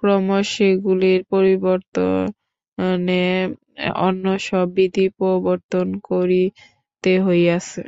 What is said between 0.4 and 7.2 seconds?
সেগুলির পরিবর্তে অন্য সব বিধি প্রবর্তন করিতে